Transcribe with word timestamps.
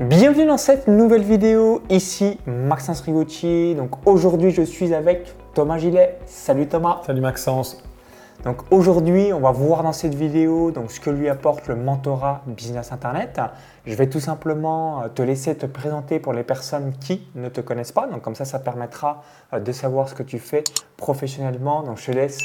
Bienvenue 0.00 0.46
dans 0.46 0.56
cette 0.56 0.88
nouvelle 0.88 1.24
vidéo, 1.24 1.82
ici 1.90 2.38
Maxence 2.46 3.02
Rigotti. 3.02 3.74
Donc 3.74 4.06
aujourd'hui 4.06 4.50
je 4.50 4.62
suis 4.62 4.94
avec 4.94 5.34
Thomas 5.52 5.76
Gillet. 5.76 6.18
Salut 6.24 6.66
Thomas. 6.68 7.02
Salut 7.04 7.20
Maxence. 7.20 7.84
Donc 8.42 8.62
aujourd'hui 8.70 9.30
on 9.34 9.40
va 9.40 9.50
voir 9.50 9.82
dans 9.82 9.92
cette 9.92 10.14
vidéo 10.14 10.70
donc, 10.70 10.90
ce 10.90 11.00
que 11.00 11.10
lui 11.10 11.28
apporte 11.28 11.68
le 11.68 11.76
mentorat 11.76 12.40
Business 12.46 12.92
Internet. 12.92 13.42
Je 13.84 13.94
vais 13.94 14.08
tout 14.08 14.20
simplement 14.20 15.02
euh, 15.02 15.08
te 15.08 15.20
laisser 15.20 15.54
te 15.54 15.66
présenter 15.66 16.18
pour 16.18 16.32
les 16.32 16.44
personnes 16.44 16.94
qui 16.98 17.28
ne 17.34 17.50
te 17.50 17.60
connaissent 17.60 17.92
pas. 17.92 18.06
Donc 18.06 18.22
comme 18.22 18.34
ça 18.34 18.46
ça 18.46 18.58
permettra 18.58 19.22
euh, 19.52 19.60
de 19.60 19.70
savoir 19.70 20.08
ce 20.08 20.14
que 20.14 20.22
tu 20.22 20.38
fais 20.38 20.64
professionnellement. 20.96 21.82
Donc 21.82 21.98
je 21.98 22.06
te 22.06 22.12
laisse 22.12 22.38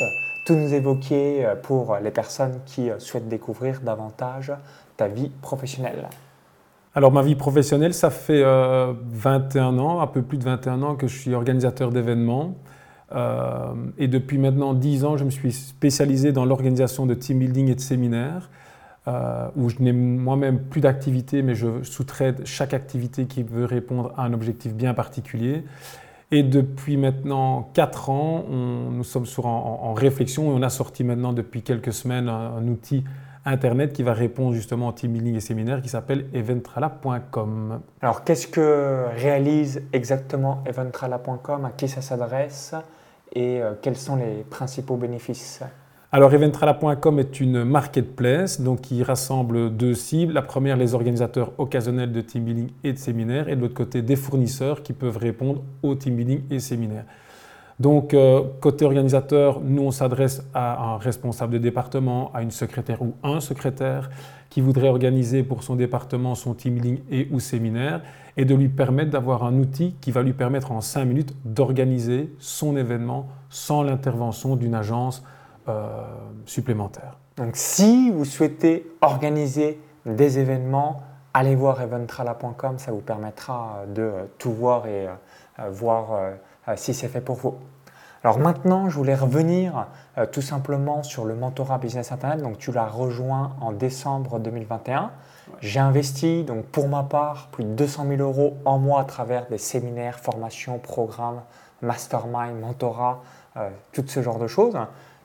tout 0.46 0.56
nous 0.56 0.74
évoquer 0.74 1.46
euh, 1.46 1.56
pour 1.56 1.96
les 2.04 2.12
personnes 2.12 2.60
qui 2.66 2.90
souhaitent 2.98 3.30
découvrir 3.30 3.80
davantage 3.80 4.52
ta 4.98 5.08
vie 5.08 5.30
professionnelle. 5.42 6.10
Alors 6.98 7.12
ma 7.12 7.21
vie 7.21 7.36
professionnelle, 7.36 7.93
ça 7.93 8.09
fait 8.09 8.41
21 8.41 8.46
euh, 8.46 9.80
ans, 9.80 9.99
un 9.99 10.08
peu 10.08 10.22
plus 10.22 10.38
de 10.38 10.45
21 10.45 10.81
ans 10.81 10.95
que 10.95 11.08
je 11.08 11.20
suis 11.20 11.34
organisateur 11.34 11.91
d'événements. 11.91 12.55
Euh, 13.13 13.73
et 13.98 14.08
depuis 14.08 14.38
maintenant 14.38 14.73
10 14.73 15.04
ans, 15.04 15.18
je 15.18 15.26
me 15.26 15.30
suis 15.30 15.52
spécialisé 15.52 16.31
dans 16.31 16.45
l'organisation 16.45 17.05
de 17.05 17.13
team 17.13 17.40
building 17.40 17.68
et 17.68 17.76
de 17.76 17.81
séminaires, 17.81 18.49
euh, 19.09 19.49
où 19.58 19.70
je 19.70 19.80
n'ai 19.80 19.91
moi-même 19.91 20.59
plus 20.59 20.80
d'activité, 20.80 21.41
mais 21.41 21.54
je 21.54 21.84
sous-traite 21.84 22.45
chaque 22.45 22.73
activité 22.73 23.26
qui 23.26 23.43
veut 23.43 23.66
répondre 23.66 24.13
à 24.16 24.23
un 24.23 24.32
objectif 24.32 24.73
bien 24.73 24.93
particulier. 24.93 25.66
Et 26.32 26.43
depuis 26.43 26.96
maintenant 26.96 27.70
4 27.73 28.09
ans, 28.09 28.46
nous 28.49 29.04
sommes 29.04 29.26
sur, 29.26 29.46
en, 29.48 29.93
réflexion 29.93 30.46
et 30.46 30.55
on 30.55 30.62
a 30.63 30.70
sorti 30.70 31.04
maintenant 31.04 31.34
depuis 31.34 31.62
quelques 31.62 31.93
semaines 31.93 32.30
un 32.30 32.66
outil 32.68 33.04
Internet 33.45 33.94
qui 33.94 34.02
va 34.02 34.13
répondre 34.13 34.54
justement 34.54 34.88
au 34.88 34.91
team 34.91 35.12
building 35.13 35.35
et 35.35 35.40
séminaire 35.40 35.81
qui 35.81 35.90
s'appelle 35.90 36.26
eventrala.com. 36.34 37.80
Alors 38.02 38.23
qu'est-ce 38.23 38.48
que 38.48 39.05
réalise 39.16 39.84
exactement 39.94 40.63
eventrala.com 40.66 41.66
À 41.66 41.70
qui 41.70 41.88
ça 41.88 42.01
s'adresse? 42.01 42.73
Et 43.34 43.62
euh, 43.62 43.73
quels 43.82 43.98
sont 43.98 44.16
les 44.16 44.43
principaux 44.49 44.96
bénéfices? 44.98 45.62
Alors 46.12 46.34
Eventrala.com 46.34 47.20
est 47.20 47.41
une 47.41 47.66
marketplace 47.66 48.62
donc 48.62 48.82
qui 48.82 49.04
rassemble 49.04 49.76
deux 49.76 49.93
cibles. 49.93 50.34
La 50.34 50.41
première, 50.41 50.77
les 50.77 50.93
organisateurs 50.93 51.51
occasionnels 51.57 52.13
de 52.13 52.21
team 52.21 52.46
building 52.46 52.70
et 52.85 52.93
de 52.93 52.98
séminaires, 52.98 53.49
et 53.49 53.55
de 53.57 53.62
l'autre 53.62 53.73
côté, 53.73 54.01
des 54.01 54.16
fournisseurs 54.16 54.82
qui 54.82 54.93
peuvent 54.93 55.18
répondre 55.18 55.62
au 55.84 55.93
team 55.96 56.16
building 56.16 56.43
et 56.49 56.60
séminaires. 56.60 57.04
Donc, 57.79 58.13
euh, 58.13 58.43
côté 58.62 58.85
organisateur, 58.85 59.59
nous, 59.59 59.84
on 59.84 59.91
s'adresse 59.91 60.43
à 60.54 60.93
un 60.93 60.98
responsable 60.98 61.54
de 61.54 61.57
département, 61.57 62.32
à 62.34 62.41
une 62.41 62.51
secrétaire 62.51 63.01
ou 63.01 63.15
un 63.23 63.41
secrétaire 63.41 64.09
qui 64.50 64.62
voudrait 64.62 64.88
organiser 64.88 65.44
pour 65.44 65.63
son 65.63 65.75
département 65.75 66.35
son 66.35 66.53
team 66.53 66.75
building 66.75 67.00
et 67.12 67.28
ou 67.31 67.40
séminaire 67.40 68.01
et 68.38 68.45
de 68.45 68.56
lui 68.56 68.69
permettre 68.69 69.12
d'avoir 69.12 69.44
un 69.44 69.57
outil 69.59 69.95
qui 70.01 70.12
va 70.12 70.22
lui 70.22 70.34
permettre 70.34 70.72
en 70.72 70.81
cinq 70.81 71.06
minutes 71.06 71.35
d'organiser 71.44 72.34
son 72.40 72.78
événement 72.78 73.28
sans 73.50 73.84
l'intervention 73.84 74.56
d'une 74.56 74.75
agence 74.75 75.23
euh, 75.67 76.03
supplémentaire. 76.45 77.17
Donc, 77.38 77.51
si 77.56 78.12
vous 78.12 78.23
souhaitez 78.23 78.89
organiser 79.01 79.79
des 80.06 80.39
événements, 80.39 81.01
allez 81.34 81.56
voir 81.56 81.81
eventrala.com, 81.81 82.78
ça 82.78 82.91
vous 82.91 83.01
permettra 83.01 83.84
de 83.94 84.12
tout 84.38 84.51
voir 84.51 84.88
et 84.88 85.07
euh, 85.07 85.69
voir 85.69 86.13
euh, 86.13 86.34
si 86.75 86.94
c'est 86.94 87.08
fait 87.08 87.22
pour 87.22 87.35
vous. 87.35 87.56
Alors 88.25 88.40
maintenant, 88.40 88.90
je 88.90 88.96
voulais 88.96 89.13
revenir 89.13 89.85
euh, 90.18 90.25
tout 90.25 90.41
simplement 90.41 91.03
sur 91.03 91.25
le 91.25 91.35
mentorat 91.35 91.78
Business 91.78 92.12
Internet. 92.12 92.41
Donc 92.41 92.57
tu 92.57 92.72
l'as 92.72 92.88
rejoint 92.88 93.56
en 93.62 93.72
décembre 93.72 94.40
2021. 94.40 95.12
J'ai 95.62 95.80
investi 95.80 96.44
donc 96.44 96.66
pour 96.66 96.88
ma 96.88 97.03
part 97.03 97.50
plus 97.52 97.63
de 97.63 97.69
200 97.69 98.06
000 98.18 98.22
euros 98.24 98.57
en 98.66 98.80
mois 98.80 99.02
à 99.02 99.03
travers 99.03 99.46
des 99.46 99.59
séminaires, 99.59 100.19
formations, 100.19 100.80
programmes, 100.80 101.41
mastermind, 101.84 102.59
mentorat, 102.59 103.22
euh, 103.57 103.69
tout 103.91 104.06
ce 104.07 104.24
genre 104.24 104.40
de 104.40 104.47
choses. 104.47 104.75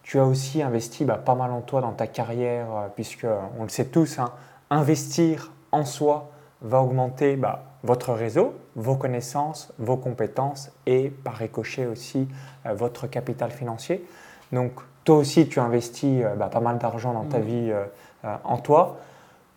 Tu 0.02 0.18
as 0.18 0.24
aussi 0.26 0.62
investi 0.62 1.06
bah, 1.06 1.16
pas 1.16 1.34
mal 1.34 1.52
en 1.52 1.62
toi 1.62 1.80
dans 1.80 1.92
ta 1.92 2.06
carrière, 2.06 2.66
puisque 2.96 3.26
on 3.58 3.62
le 3.62 3.70
sait 3.70 3.86
tous, 3.86 4.18
hein, 4.18 4.30
investir 4.68 5.52
en 5.72 5.86
soi 5.86 6.32
va 6.60 6.82
augmenter 6.82 7.36
bah, 7.36 7.62
votre 7.82 8.12
réseau, 8.12 8.52
vos 8.76 8.96
connaissances, 8.96 9.72
vos 9.78 9.96
compétences 9.96 10.70
et 10.86 11.10
par 11.10 11.34
ricochet 11.34 11.86
aussi 11.86 12.28
euh, 12.66 12.74
votre 12.74 13.06
capital 13.06 13.50
financier. 13.50 14.04
Donc 14.52 14.72
toi 15.04 15.16
aussi 15.16 15.48
tu 15.48 15.60
investis 15.60 16.22
euh, 16.22 16.34
bah, 16.34 16.46
pas 16.46 16.60
mal 16.60 16.78
d'argent 16.78 17.12
dans 17.12 17.24
ta 17.24 17.38
mmh. 17.38 17.42
vie 17.42 17.72
euh, 17.72 18.36
en 18.44 18.58
toi. 18.58 18.98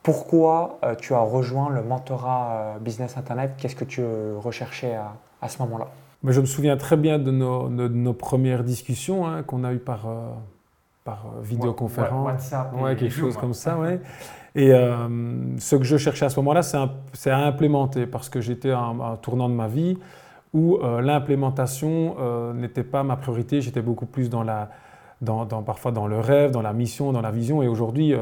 Pourquoi 0.01 0.79
tu 1.00 1.13
as 1.13 1.22
rejoint 1.22 1.69
le 1.69 1.81
mentorat 1.81 2.75
Business 2.81 3.16
Internet? 3.16 3.53
Qu'est-ce 3.57 3.75
que 3.78 3.85
tu 3.85 4.03
recherchais 4.35 4.97
à, 5.41 5.47
ce 5.47 5.59
moment-là? 5.59 5.88
Je 6.25 6.41
me 6.41 6.45
souviens 6.45 6.75
très 6.75 6.97
bien 6.97 7.19
de 7.19 7.31
nos, 7.31 8.13
premières 8.13 8.66
discussions 8.66 9.25
hein, 9.25 9.44
qu'on 9.44 9.63
a 9.63 9.72
eues 9.72 9.80
par, 9.80 10.07
par 11.06 11.28
vidéoconférence. 11.41 12.25
WhatsApp. 12.25 12.74
Ouais, 12.81 12.97
quelque 12.97 13.16
chose 13.16 13.38
comme 13.38 13.53
ça, 13.53 13.78
ouais. 13.78 14.01
Et 14.56 14.72
euh, 14.72 15.58
ce 15.58 15.75
que 15.75 15.84
je 15.84 15.97
cherchais 15.97 16.25
à 16.25 16.30
ce 16.30 16.40
moment-là, 16.40 16.62
c'est 17.14 17.31
à 17.31 17.38
implémenter 17.40 18.06
parce 18.06 18.30
que 18.30 18.40
j'étais 18.40 18.72
à 18.72 18.80
un, 18.80 19.16
tournant 19.16 19.50
de 19.50 19.56
ma 19.56 19.68
vie 19.68 19.97
où 20.53 20.78
euh, 20.78 21.02
l'implémentation 21.02 22.16
euh, 22.19 22.53
n'était 22.53 22.84
pas 22.84 23.02
ma 23.02 23.16
priorité. 23.16 23.62
J'étais 23.62 23.81
beaucoup 23.81 24.06
plus 24.06 24.30
dans 24.30 24.44
la, 24.44 24.69
dans, 25.22 25.46
parfois 25.63 25.92
dans 25.92 26.06
le 26.06 26.19
rêve, 26.19 26.52
dans 26.52 26.62
la 26.62 26.74
mission, 26.74 27.12
dans 27.12 27.22
la 27.22 27.31
vision. 27.31 27.63
Et 27.63 27.68
aujourd'hui, 27.68 28.13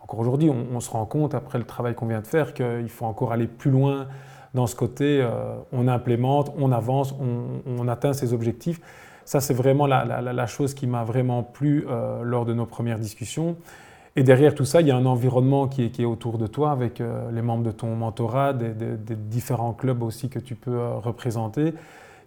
encore 0.00 0.20
aujourd'hui, 0.20 0.50
on, 0.50 0.78
se 0.78 0.90
rend 0.90 1.06
compte, 1.06 1.34
après 1.34 1.58
le 1.58 1.64
travail 1.64 1.94
qu'on 1.94 2.06
vient 2.06 2.20
de 2.20 2.26
faire, 2.26 2.54
qu'il 2.54 2.88
faut 2.90 3.06
encore 3.06 3.32
aller 3.32 3.48
plus 3.48 3.70
loin 3.72 4.06
dans 4.52 4.68
ce 4.68 4.76
côté. 4.76 5.26
on 5.72 5.88
implémente, 5.88 6.52
on 6.56 6.70
avance, 6.70 7.14
on, 7.66 7.88
atteint 7.88 8.12
ses 8.12 8.32
objectifs. 8.32 8.80
Ça, 9.24 9.40
c'est 9.40 9.54
vraiment 9.54 9.86
la, 9.86 10.46
chose 10.46 10.74
qui 10.74 10.86
m'a 10.86 11.02
vraiment 11.02 11.42
plu 11.42 11.84
lors 12.22 12.44
de 12.44 12.54
nos 12.54 12.66
premières 12.66 13.00
discussions. 13.00 13.56
Et 14.16 14.22
derrière 14.22 14.54
tout 14.54 14.64
ça, 14.64 14.80
il 14.80 14.86
y 14.86 14.90
a 14.92 14.96
un 14.96 15.06
environnement 15.06 15.66
qui 15.66 15.82
est, 15.82 16.04
autour 16.04 16.38
de 16.38 16.46
toi 16.46 16.70
avec 16.70 17.00
euh, 17.00 17.30
les 17.32 17.42
membres 17.42 17.64
de 17.64 17.72
ton 17.72 17.96
mentorat, 17.96 18.52
des, 18.52 19.16
différents 19.16 19.72
clubs 19.72 20.02
aussi 20.02 20.28
que 20.28 20.38
tu 20.38 20.54
peux 20.54 20.78
euh, 20.78 20.94
représenter, 20.98 21.74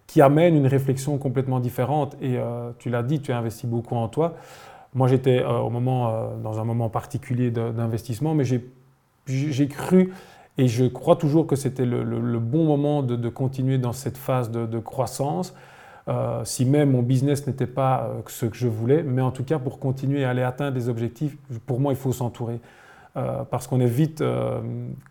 qui 0.06 0.20
amène 0.20 0.54
une 0.54 0.66
réflexion 0.66 1.16
complètement 1.16 1.60
différente. 1.60 2.14
Et 2.20 2.36
euh, 2.36 2.72
tu 2.78 2.90
l'as 2.90 3.02
dit, 3.02 3.20
tu 3.20 3.32
as 3.32 3.38
investi 3.38 3.66
beaucoup 3.66 3.96
en 3.96 4.08
toi. 4.08 4.36
Moi, 4.94 5.08
j'étais 5.08 5.44
au 5.44 5.68
moment, 5.68 6.30
dans 6.42 6.60
un 6.60 6.64
moment 6.64 6.88
particulier 6.88 7.50
d'investissement, 7.50 8.34
mais 8.34 8.44
j'ai 8.44 9.68
cru 9.68 10.14
et 10.56 10.66
je 10.66 10.86
crois 10.86 11.14
toujours 11.16 11.46
que 11.46 11.56
c'était 11.56 11.84
le, 11.84 12.38
bon 12.38 12.64
moment 12.64 13.02
de, 13.02 13.28
continuer 13.28 13.76
dans 13.76 13.92
cette 13.92 14.16
phase 14.16 14.50
de 14.50 14.78
croissance. 14.78 15.54
Euh, 16.08 16.42
si 16.44 16.64
même 16.64 16.92
mon 16.92 17.02
business 17.02 17.46
n'était 17.46 17.66
pas 17.66 18.04
euh, 18.04 18.20
ce 18.28 18.46
que 18.46 18.56
je 18.56 18.66
voulais, 18.66 19.02
mais 19.02 19.20
en 19.20 19.30
tout 19.30 19.44
cas 19.44 19.58
pour 19.58 19.78
continuer 19.78 20.24
à 20.24 20.30
aller 20.30 20.42
atteindre 20.42 20.72
des 20.72 20.88
objectifs, 20.88 21.36
pour 21.66 21.80
moi 21.80 21.92
il 21.92 21.98
faut 21.98 22.12
s'entourer. 22.12 22.60
Euh, 23.16 23.42
parce 23.44 23.66
qu'on 23.66 23.80
est 23.80 23.86
vite 23.86 24.22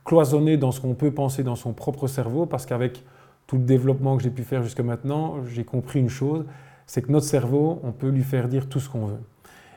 cloisonné 0.06 0.58
dans 0.58 0.72
ce 0.72 0.80
qu'on 0.80 0.94
peut 0.94 1.12
penser 1.12 1.44
dans 1.44 1.56
son 1.56 1.74
propre 1.74 2.08
cerveau, 2.08 2.46
parce 2.46 2.66
qu'avec 2.66 3.03
tout 3.46 3.58
le 3.58 3.63
développement 3.63 4.18
que 4.18 4.24
j'ai 4.24 4.30
pu 4.30 4.44
faire 4.44 4.63
jusque 4.63 4.80
maintenant, 4.80 5.46
j'ai 5.46 5.63
compris 5.63 6.00
une 6.00 6.09
chose, 6.09 6.46
c'est 6.85 7.02
que 7.02 7.12
notre 7.12 7.25
cerveau, 7.25 7.79
on 7.84 7.91
peut 7.91 8.09
lui 8.09 8.24
faire 8.24 8.47
dire 8.47 8.68
tout 8.68 8.79
ce 8.79 8.90
qu'on 8.90 9.06
veut. 9.06 9.22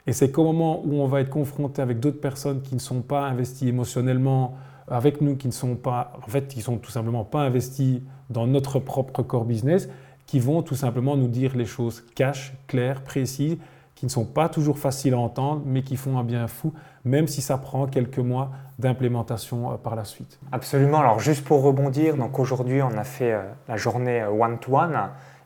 Et 0.07 0.13
c'est 0.13 0.31
qu'au 0.31 0.45
moment 0.45 0.83
où 0.85 0.95
on 0.95 1.07
va 1.07 1.21
être 1.21 1.31
confronté 1.31 1.83
avec 1.83 2.01
d'autres 2.01 2.21
personnes 2.21 2.63
qui 2.63 2.75
ne 2.75 2.81
sont 2.81 3.03
pas 3.03 3.27
investies 3.27 3.69
émotionnellement 3.69 4.57
avec 4.89 5.21
nous, 5.21 5.37
qui 5.37 5.47
ne 5.47 5.53
sont 5.53 5.77
pas, 5.77 6.13
en 6.27 6.31
fait, 6.31 6.49
qui 6.49 6.63
sont 6.63 6.79
tout 6.79 6.91
simplement 6.91 7.25
pas 7.25 7.41
investies 7.41 8.03
dans 8.29 8.47
notre 8.47 8.79
propre 8.79 9.23
core 9.23 9.45
business, 9.45 9.89
qui 10.31 10.39
vont 10.39 10.63
tout 10.63 10.77
simplement 10.77 11.17
nous 11.17 11.27
dire 11.27 11.57
les 11.57 11.65
choses 11.65 12.05
cash, 12.15 12.53
claires, 12.69 13.03
précises, 13.03 13.59
qui 13.97 14.07
ne 14.07 14.11
sont 14.11 14.25
pas 14.25 14.49
toujours 14.49 14.79
faciles 14.79 15.13
à 15.13 15.19
entendre, 15.19 15.63
mais 15.67 15.83
qui 15.83 15.97
font 15.97 16.19
un 16.19 16.23
bien 16.23 16.47
fou, 16.47 16.73
même 17.05 17.27
si 17.27 17.43
ça 17.43 17.59
prend 17.59 17.89
quelques 17.89 18.21
mois 18.21 18.53
d'implémentation 18.79 19.73
euh, 19.73 19.75
par 19.75 19.97
la 19.97 20.05
suite. 20.05 20.39
Absolument. 20.53 21.01
Alors 21.01 21.19
juste 21.19 21.45
pour 21.45 21.65
rebondir, 21.65 22.17
donc 22.17 22.39
aujourd'hui 22.39 22.81
on 22.81 22.97
a 22.97 23.03
fait 23.03 23.33
euh, 23.33 23.43
la 23.67 23.77
journée 23.77 24.23
euh, 24.23 24.31
one-to-one. 24.31 24.97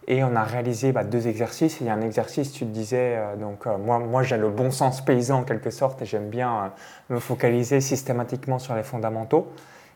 et 0.06 0.22
on 0.22 0.36
a 0.36 0.42
réalisé 0.42 0.92
bah, 0.92 1.02
deux 1.02 1.28
exercices. 1.28 1.80
il 1.80 1.86
y 1.86 1.88
a 1.88 1.94
un 1.94 2.02
exercice, 2.02 2.52
tu 2.52 2.66
te 2.66 2.70
disais, 2.70 3.18
donc 3.40 3.64
moi, 3.64 3.98
moi 3.98 4.22
j'ai 4.22 4.36
le 4.36 4.50
bon 4.50 4.70
sens 4.70 5.02
paysan 5.02 5.38
en 5.38 5.44
quelque 5.44 5.70
sorte 5.70 6.02
et 6.02 6.04
j'aime 6.04 6.28
bien 6.28 6.72
me 7.08 7.20
focaliser 7.20 7.80
systématiquement 7.80 8.58
sur 8.58 8.74
les 8.74 8.82
fondamentaux. 8.82 9.50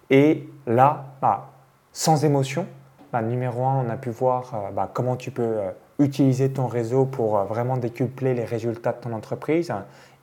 Et 0.09 0.49
là, 0.67 1.05
bah, 1.21 1.51
sans 1.93 2.25
émotion, 2.25 2.67
bah, 3.13 3.23
numéro 3.23 3.65
un, 3.65 3.85
on 3.87 3.89
a 3.89 3.97
pu 3.97 4.11
voir 4.11 4.53
euh, 4.55 4.71
bah, 4.71 4.91
comment 4.93 5.17
tu 5.17 5.31
peux 5.31 5.43
euh, 5.43 5.71
utiliser 5.99 6.51
ton 6.51 6.67
réseau 6.67 7.07
pour 7.07 7.39
euh, 7.39 7.45
vraiment 7.45 7.79
décupler 7.79 8.35
les 8.35 8.45
résultats 8.45 8.93
de 8.93 8.99
ton 8.99 9.13
entreprise. 9.13 9.73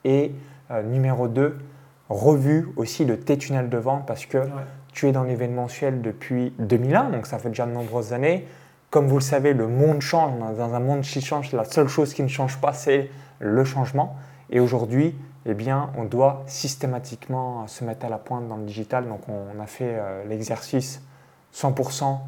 Et 0.04 0.32
numéro 0.84 1.26
2, 1.26 1.58
revue 2.08 2.68
aussi 2.76 3.06
de 3.06 3.16
tes 3.16 3.36
tunnels 3.38 3.68
de 3.68 3.78
vente 3.78 4.06
parce 4.06 4.24
que 4.24 4.38
tu 4.92 5.08
es 5.08 5.12
dans 5.12 5.24
l'événementiel 5.24 6.00
depuis 6.00 6.52
2001, 6.60 7.10
donc 7.10 7.26
ça 7.26 7.38
fait 7.38 7.48
déjà 7.48 7.66
de 7.66 7.72
nombreuses 7.72 8.12
années. 8.12 8.46
Comme 8.90 9.08
vous 9.08 9.16
le 9.16 9.22
savez, 9.22 9.52
le 9.52 9.66
monde 9.66 10.00
change. 10.00 10.38
Dans 10.38 10.74
un 10.74 10.78
monde 10.78 11.00
qui 11.00 11.20
change, 11.20 11.52
la 11.52 11.64
seule 11.64 11.88
chose 11.88 12.14
qui 12.14 12.22
ne 12.22 12.28
change 12.28 12.60
pas, 12.60 12.72
c'est 12.72 13.10
le 13.40 13.64
changement. 13.64 14.16
Et 14.50 14.60
aujourd'hui, 14.60 15.16
eh 15.44 15.54
bien, 15.54 15.90
on 15.98 16.04
doit 16.04 16.44
systématiquement 16.46 17.66
se 17.66 17.82
mettre 17.82 18.06
à 18.06 18.08
la 18.08 18.18
pointe 18.18 18.48
dans 18.48 18.56
le 18.56 18.64
digital. 18.64 19.08
Donc, 19.08 19.22
on 19.28 19.60
a 19.60 19.66
fait 19.66 20.00
l'exercice 20.28 21.02
100% 21.52 22.18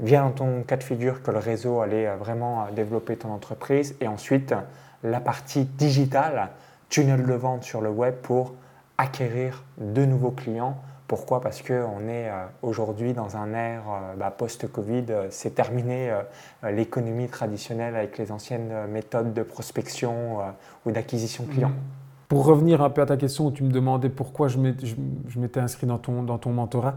dans 0.00 0.30
ton 0.30 0.62
cas 0.62 0.76
de 0.76 0.82
figure 0.82 1.22
que 1.22 1.30
le 1.30 1.38
réseau 1.38 1.80
allait 1.80 2.14
vraiment 2.16 2.66
développer 2.74 3.16
ton 3.16 3.30
entreprise. 3.30 3.94
Et 4.00 4.08
ensuite, 4.08 4.54
la 5.02 5.20
partie 5.20 5.64
digitale, 5.64 6.48
tunnel 6.88 7.24
de 7.24 7.34
vente 7.34 7.64
sur 7.64 7.80
le 7.80 7.90
web 7.90 8.14
pour 8.22 8.54
acquérir 8.98 9.64
de 9.78 10.04
nouveaux 10.04 10.30
clients. 10.30 10.76
Pourquoi? 11.06 11.40
Parce 11.40 11.60
qu'on 11.60 12.08
est 12.08 12.28
euh, 12.28 12.46
aujourd'hui 12.62 13.12
dans 13.12 13.36
un 13.36 13.52
ère 13.52 13.82
euh, 13.88 14.14
bah, 14.16 14.30
post-Covid, 14.30 15.04
euh, 15.10 15.26
c'est 15.30 15.54
terminé 15.54 16.10
l'économie 16.62 17.28
traditionnelle 17.28 17.94
avec 17.94 18.16
les 18.16 18.32
anciennes 18.32 18.72
méthodes 18.88 19.34
de 19.34 19.42
prospection 19.42 20.38
ou 20.86 20.92
d'acquisition 20.92 21.44
client. 21.44 21.68
Mhm. 21.68 21.74
Pour 22.28 22.46
revenir 22.46 22.82
un 22.82 22.90
peu 22.90 23.02
à 23.02 23.06
ta 23.06 23.16
question 23.16 23.46
où 23.46 23.50
tu 23.50 23.62
me 23.62 23.70
demandais 23.70 24.08
pourquoi 24.08 24.48
je 24.48 24.58
m'étais 24.58 25.60
inscrit 25.60 25.86
dans 25.86 25.98
ton 25.98 26.50
mentorat, 26.50 26.94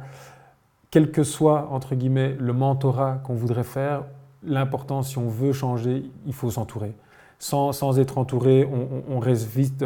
quel 0.91 1.11
que 1.11 1.23
soit, 1.23 1.67
entre 1.71 1.95
guillemets, 1.95 2.35
le 2.39 2.53
mentorat 2.53 3.19
qu'on 3.23 3.35
voudrait 3.35 3.63
faire, 3.63 4.03
l'important, 4.43 5.01
si 5.01 5.17
on 5.17 5.27
veut 5.27 5.53
changer, 5.53 6.09
il 6.25 6.33
faut 6.33 6.51
s'entourer. 6.51 6.95
Sans, 7.39 7.71
sans, 7.71 7.99
être 7.99 8.17
entouré, 8.17 8.67
on, 9.09 9.19
reste 9.19 9.47
vite 9.47 9.83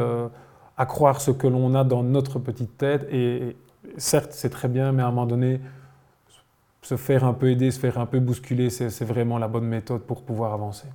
à 0.77 0.85
croire 0.85 1.19
ce 1.19 1.31
que 1.31 1.47
l'on 1.47 1.75
a 1.75 1.83
dans 1.83 2.03
notre 2.03 2.39
petite 2.39 2.77
tête. 2.77 3.05
Et, 3.11 3.57
certes, 3.97 4.31
c'est 4.31 4.49
très 4.49 4.67
bien, 4.67 4.91
mais 4.91 5.03
à 5.03 5.07
un 5.07 5.09
moment 5.09 5.25
donné, 5.25 5.59
se 6.81 6.97
faire 6.97 7.23
un 7.23 7.33
peu 7.33 7.51
aider, 7.51 7.71
se 7.71 7.79
faire 7.79 7.99
un 7.99 8.05
peu 8.05 8.19
bousculer, 8.19 8.69
c'est 8.69 9.05
vraiment 9.05 9.37
la 9.37 9.47
bonne 9.47 9.65
méthode 9.65 10.01
pour 10.01 10.23
pouvoir 10.23 10.53
avancer. 10.53 10.87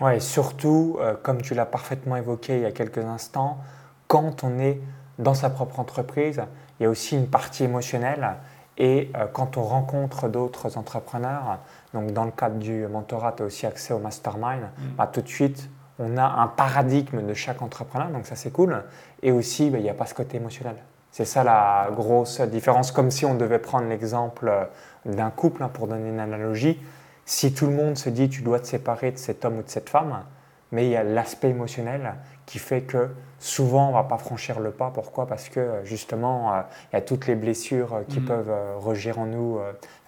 Ouais, 0.00 0.20
surtout, 0.20 0.96
euh, 1.00 1.14
comme 1.22 1.42
tu 1.42 1.54
l'as 1.54 1.66
parfaitement 1.66 2.16
évoqué 2.16 2.56
il 2.56 2.62
y 2.62 2.66
a 2.66 2.72
quelques 2.72 3.04
instants, 3.04 3.58
quand 4.06 4.44
on 4.44 4.58
est 4.58 4.80
dans 5.18 5.34
sa 5.34 5.50
propre 5.50 5.80
entreprise, 5.80 6.42
il 6.78 6.84
y 6.84 6.86
a 6.86 6.90
aussi 6.90 7.16
une 7.16 7.26
partie 7.26 7.64
émotionnelle. 7.64 8.36
Et 8.78 9.10
euh, 9.16 9.26
quand 9.32 9.56
on 9.56 9.62
rencontre 9.62 10.28
d'autres 10.28 10.78
entrepreneurs, 10.78 11.58
donc 11.92 12.12
dans 12.12 12.24
le 12.24 12.30
cadre 12.30 12.58
du 12.58 12.86
mentorat, 12.86 13.32
tu 13.32 13.42
as 13.42 13.46
aussi 13.46 13.66
accès 13.66 13.92
au 13.92 13.98
mastermind, 13.98 14.62
mm. 14.62 14.82
bah, 14.96 15.10
tout 15.12 15.20
de 15.20 15.28
suite, 15.28 15.68
on 15.98 16.16
a 16.16 16.24
un 16.24 16.46
paradigme 16.46 17.26
de 17.26 17.34
chaque 17.34 17.60
entrepreneur, 17.60 18.08
donc 18.08 18.24
ça 18.24 18.36
c'est 18.36 18.52
cool. 18.52 18.84
Et 19.22 19.32
aussi, 19.32 19.68
bah, 19.68 19.78
il 19.78 19.82
n'y 19.82 19.90
a 19.90 19.94
pas 19.94 20.06
ce 20.06 20.14
côté 20.14 20.36
émotionnel. 20.36 20.76
C'est 21.10 21.24
ça 21.24 21.42
la 21.42 21.88
grosse 21.92 22.40
différence, 22.42 22.92
comme 22.92 23.10
si 23.10 23.24
on 23.24 23.34
devait 23.34 23.58
prendre 23.58 23.88
l'exemple 23.88 24.48
euh, 24.48 24.64
d'un 25.04 25.30
couple, 25.30 25.64
hein, 25.64 25.70
pour 25.72 25.88
donner 25.88 26.08
une 26.08 26.20
analogie. 26.20 26.80
Si 27.24 27.52
tout 27.52 27.66
le 27.66 27.72
monde 27.72 27.98
se 27.98 28.08
dit 28.08 28.28
tu 28.28 28.42
dois 28.42 28.60
te 28.60 28.66
séparer 28.66 29.10
de 29.10 29.18
cet 29.18 29.44
homme 29.44 29.58
ou 29.58 29.62
de 29.62 29.68
cette 29.68 29.90
femme, 29.90 30.22
mais 30.70 30.86
il 30.86 30.90
y 30.90 30.96
a 30.96 31.02
l'aspect 31.02 31.50
émotionnel 31.50 32.14
qui 32.46 32.58
fait 32.58 32.82
que 32.82 33.10
souvent 33.38 33.86
on 33.86 33.88
ne 33.88 33.94
va 33.94 34.04
pas 34.04 34.18
franchir 34.18 34.60
le 34.60 34.70
pas. 34.70 34.90
Pourquoi? 34.90 35.26
Parce 35.26 35.48
que 35.48 35.80
justement, 35.84 36.52
euh, 36.52 36.60
il 36.92 36.96
y 36.96 36.98
a 36.98 37.02
toutes 37.02 37.26
les 37.26 37.34
blessures 37.34 38.02
qui 38.08 38.20
mm. 38.20 38.24
peuvent 38.24 38.50
euh, 38.50 38.76
regir 38.78 39.18
en 39.18 39.26
nous, 39.26 39.58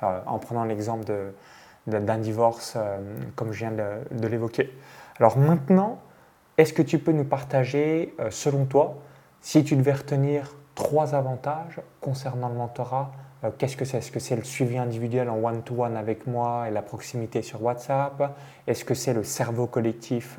en 0.02 0.38
prenant 0.38 0.64
l'exemple 0.64 1.04
d'un 1.86 2.18
divorce, 2.18 2.76
comme 3.36 3.52
je 3.52 3.58
viens 3.58 3.72
de 3.72 4.26
l'évoquer. 4.26 4.72
Alors 5.18 5.36
maintenant, 5.36 5.98
est-ce 6.60 6.74
que 6.74 6.82
tu 6.82 6.98
peux 6.98 7.12
nous 7.12 7.24
partager, 7.24 8.14
euh, 8.20 8.30
selon 8.30 8.66
toi, 8.66 8.98
si 9.40 9.64
tu 9.64 9.76
devais 9.76 9.92
retenir 9.94 10.54
trois 10.74 11.14
avantages 11.14 11.80
concernant 12.02 12.50
le 12.50 12.54
mentorat 12.54 13.12
euh, 13.44 13.50
Qu'est-ce 13.56 13.76
que 13.76 13.84
c'est? 13.84 13.98
Est-ce 13.98 14.12
que 14.12 14.20
c'est 14.20 14.36
le 14.36 14.44
suivi 14.44 14.78
individuel 14.78 15.28
en 15.28 15.36
one-to-one 15.36 15.96
avec 15.96 16.26
moi 16.26 16.66
et 16.68 16.70
la 16.70 16.82
proximité 16.82 17.42
sur 17.42 17.62
WhatsApp? 17.62 18.36
Est-ce 18.66 18.84
que 18.84 18.94
c'est 18.94 19.14
le 19.14 19.24
cerveau 19.24 19.66
collectif 19.66 20.38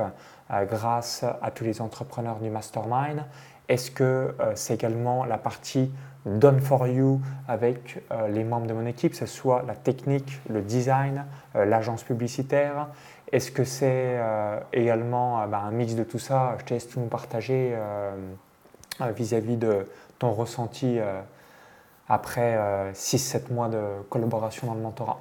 euh, 0.49 0.65
grâce 0.65 1.23
à 1.41 1.51
tous 1.51 1.63
les 1.63 1.81
entrepreneurs 1.81 2.39
du 2.39 2.49
mastermind? 2.49 3.23
Est-ce 3.69 3.89
que 3.89 4.35
c'est 4.53 4.73
également 4.73 5.23
la 5.23 5.37
partie 5.37 5.93
Done 6.25 6.59
for 6.59 6.87
You 6.87 7.21
avec 7.47 8.03
les 8.27 8.43
membres 8.43 8.67
de 8.67 8.73
mon 8.73 8.85
équipe, 8.85 9.11
que 9.13 9.17
ce 9.17 9.25
soit 9.25 9.63
la 9.65 9.75
technique, 9.75 10.41
le 10.49 10.61
design, 10.61 11.23
l'agence 11.55 12.03
publicitaire? 12.03 12.89
Est-ce 13.31 13.51
que 13.51 13.63
c'est 13.63 13.85
euh, 13.87 14.59
également 14.73 15.41
euh, 15.41 15.47
bah, 15.47 15.61
un 15.65 15.71
mix 15.71 15.95
de 15.95 16.03
tout 16.03 16.19
ça? 16.19 16.55
Je 16.59 16.65
te 16.65 16.73
laisse 16.73 16.89
tout 16.89 16.99
nous 16.99 17.07
partager 17.07 17.71
euh, 17.73 18.13
vis-à-vis 19.15 19.55
de 19.55 19.87
ton 20.19 20.31
ressenti 20.31 20.99
après 22.07 22.91
6-7 22.93 23.53
mois 23.53 23.69
de 23.69 23.79
collaboration 24.09 24.67
dans 24.67 24.73
le 24.73 24.81
mentorat. 24.81 25.19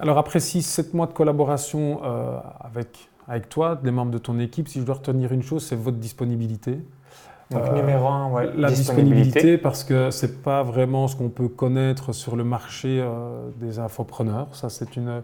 Alors 0.00 0.18
après 0.18 0.38
6-7 0.38 0.96
mois 0.96 1.06
de 1.06 1.12
collaboration 1.12 2.00
avec, 2.60 3.10
avec 3.28 3.48
toi, 3.48 3.78
les 3.84 3.90
membres 3.90 4.10
de 4.10 4.18
ton 4.18 4.38
équipe, 4.38 4.68
si 4.68 4.80
je 4.80 4.84
dois 4.84 4.96
retenir 4.96 5.32
une 5.32 5.42
chose, 5.42 5.64
c'est 5.64 5.76
votre 5.76 5.98
disponibilité. 5.98 6.80
Donc 7.50 7.72
numéro 7.74 8.08
un, 8.08 8.30
ouais, 8.30 8.50
la 8.56 8.70
disponibilité. 8.70 9.58
parce 9.58 9.84
que 9.84 10.10
ce 10.10 10.26
n'est 10.26 10.32
pas 10.32 10.62
vraiment 10.62 11.06
ce 11.06 11.16
qu'on 11.16 11.28
peut 11.28 11.48
connaître 11.48 12.12
sur 12.12 12.34
le 12.34 12.44
marché 12.44 13.06
des 13.56 13.78
infopreneurs. 13.78 14.48
Ça, 14.52 14.70
c'est 14.70 14.96
une, 14.96 15.22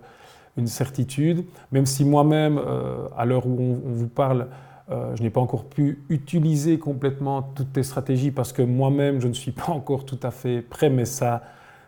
une 0.58 0.66
certitude, 0.66 1.44
même 1.72 1.86
si 1.86 2.04
moi-même, 2.04 2.58
euh, 2.58 3.06
à 3.16 3.24
l'heure 3.24 3.46
où 3.46 3.56
on, 3.60 3.92
vous 3.92 4.08
parle, 4.08 4.48
euh, 4.90 5.14
je 5.16 5.22
n'ai 5.22 5.30
pas 5.30 5.40
encore 5.40 5.64
pu 5.64 6.02
utiliser 6.08 6.78
complètement 6.78 7.42
toutes 7.42 7.74
tes 7.74 7.82
stratégies 7.82 8.30
parce 8.30 8.52
que 8.52 8.62
moi-même, 8.62 9.20
je 9.20 9.28
ne 9.28 9.34
suis 9.34 9.52
pas 9.52 9.70
encore 9.72 10.06
tout 10.06 10.18
à 10.22 10.30
fait 10.30 10.62
prêt, 10.62 10.88
mais 10.88 11.04
ça, 11.04 11.42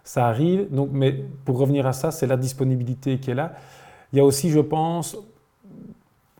ça 0.04 0.26
arrive. 0.26 0.70
Donc, 0.70 0.90
mais 0.92 1.24
pour 1.44 1.58
revenir 1.58 1.86
à 1.86 1.92
ça, 1.92 2.10
c'est 2.10 2.26
la 2.26 2.36
disponibilité 2.36 3.18
qui 3.18 3.30
est 3.30 3.34
là. 3.34 3.54
Il 4.12 4.18
y 4.18 4.20
a 4.20 4.24
aussi, 4.24 4.50
je 4.50 4.60
pense, 4.60 5.16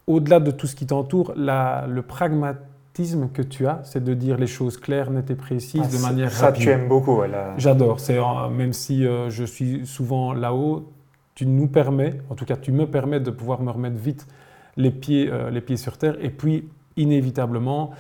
au-delà 0.07 0.41
de 0.41 0.51
tout 0.51 0.67
ce 0.67 0.77
qui 0.77 0.87
t'entoure, 0.87 1.33
le 1.37 2.01
pragmatisme 2.01 3.29
que 3.33 3.43
tu 3.43 3.67
as, 3.67 3.81
c'est 3.85 4.03
de 4.03 4.13
dire 4.13 4.37
les 4.37 4.49
choses 4.49 4.77
claires, 4.77 5.11
nettes 5.11 5.31
et 5.31 5.37
précises 5.37 5.83
ah, 5.85 5.97
de 5.97 6.03
manière 6.03 6.31
ça, 6.31 6.47
rapide. 6.47 6.63
Ça, 6.63 6.65
tu 6.67 6.71
aimes 6.71 6.89
beaucoup. 6.89 7.23
J'adore. 7.57 8.01
C'est 8.01 8.19
même 8.53 8.75
si 8.75 9.07
euh, 9.07 9.31
je 9.31 9.45
suis 9.45 9.87
souvent 9.87 10.35
là-haut, 10.35 10.93
tu 11.35 11.47
nous 11.47 11.69
permets, 11.69 12.21
en 12.29 12.35
tout 12.35 12.45
cas 12.45 12.57
tu 12.57 12.71
me 12.71 12.87
permets 12.87 13.21
de 13.21 13.31
pouvoir 13.31 13.63
me 13.63 13.71
remettre 13.71 13.97
vite 13.97 14.27
les 14.81 14.91
pieds, 14.91 15.31
euh, 15.31 15.51
les 15.51 15.61
pieds 15.61 15.77
sur 15.77 15.97
terre. 15.99 16.17
Et 16.21 16.31
puis, 16.31 16.69
inévitablement, 16.97 17.91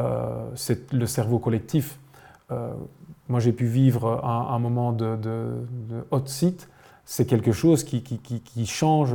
euh, 0.00 0.50
c'est 0.54 0.92
le 0.92 1.06
cerveau 1.06 1.38
collectif. 1.38 1.98
Euh, 2.50 2.72
moi, 3.28 3.40
j'ai 3.40 3.52
pu 3.52 3.64
vivre 3.64 4.22
un, 4.24 4.58
moment 4.58 4.92
de, 4.92 5.16
hot 6.10 6.26
seat. 6.26 6.68
C'est 7.06 7.26
quelque 7.26 7.52
chose 7.52 7.84
qui, 7.84 8.02
change, 8.66 9.14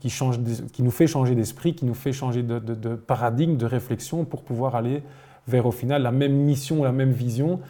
qui, 0.00 0.10
change, 0.10 0.38
qui 0.72 0.82
nous 0.82 0.90
fait 0.90 1.06
changer 1.06 1.34
d'esprit, 1.34 1.74
qui 1.74 1.86
nous 1.86 1.94
fait 1.94 2.12
changer 2.12 2.42
de, 2.42 2.58
de, 2.58 2.94
paradigme, 2.94 3.56
de 3.56 3.64
réflexion 3.64 4.24
pour 4.24 4.42
pouvoir 4.42 4.74
aller 4.74 5.02
vers 5.48 5.64
au 5.64 5.70
final 5.70 6.02
la 6.02 6.10
même 6.10 6.34
mission, 6.34 6.84
la 6.84 6.92
même 6.92 7.12
vision, 7.12 7.60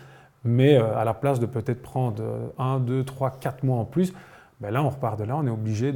mais 0.44 0.76
à 0.76 1.04
la 1.04 1.14
place 1.14 1.38
de 1.38 1.46
peut-être 1.46 1.80
prendre 1.80 2.22
un, 2.58 2.80
deux, 2.80 3.04
trois, 3.04 3.30
quatre 3.30 3.62
mois 3.62 3.78
en 3.78 3.84
plus, 3.84 4.12
ben 4.60 4.70
là, 4.72 4.82
on 4.82 4.88
repart 4.88 5.18
de 5.18 5.24
là, 5.24 5.36
on 5.36 5.46
est 5.46 5.50
obligé 5.50 5.92